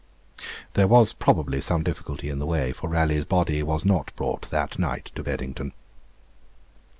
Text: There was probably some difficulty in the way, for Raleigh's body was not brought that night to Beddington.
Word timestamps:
There 0.73 0.87
was 0.87 1.13
probably 1.13 1.61
some 1.61 1.83
difficulty 1.83 2.29
in 2.31 2.39
the 2.39 2.47
way, 2.47 2.71
for 2.73 2.89
Raleigh's 2.89 3.23
body 3.23 3.61
was 3.61 3.85
not 3.85 4.11
brought 4.15 4.49
that 4.49 4.79
night 4.79 5.11
to 5.13 5.21
Beddington. 5.21 5.73